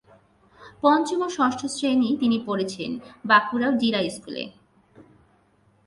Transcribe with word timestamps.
পঞ্চম 0.81 1.19
ও 1.25 1.27
ষষ্ঠ 1.37 1.61
শ্রেণী 1.75 2.09
তিনি 2.21 2.37
পড়েছেন 2.47 2.91
বাঁকুড়া 3.29 3.69
জিলা 3.81 4.01
স্কুলে। 4.15 4.43